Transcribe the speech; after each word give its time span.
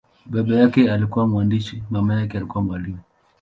Baba 0.25 0.55
yake 0.55 0.91
alikuwa 0.91 1.27
mwandishi, 1.27 1.83
mama 1.89 2.21
alikuwa 2.21 2.63
mwalimu. 2.63 2.99